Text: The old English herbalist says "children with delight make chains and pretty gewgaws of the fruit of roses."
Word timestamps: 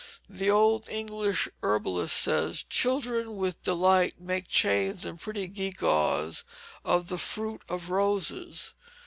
The 0.27 0.49
old 0.49 0.89
English 0.89 1.47
herbalist 1.61 2.17
says 2.17 2.63
"children 2.63 3.35
with 3.35 3.61
delight 3.61 4.19
make 4.19 4.47
chains 4.47 5.05
and 5.05 5.19
pretty 5.21 5.47
gewgaws 5.47 6.43
of 6.83 7.07
the 7.09 7.19
fruit 7.19 7.61
of 7.69 7.91
roses." 7.91 8.73